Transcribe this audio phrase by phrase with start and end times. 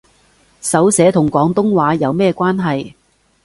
[0.63, 2.93] 手寫同廣東話有咩關係